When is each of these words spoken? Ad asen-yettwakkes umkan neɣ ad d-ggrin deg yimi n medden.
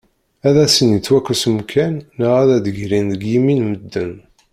Ad 0.47 0.55
asen-yettwakkes 0.65 1.43
umkan 1.49 1.93
neɣ 2.19 2.33
ad 2.41 2.49
d-ggrin 2.63 3.05
deg 3.13 3.21
yimi 3.31 3.55
n 3.55 3.59
medden. 3.71 4.13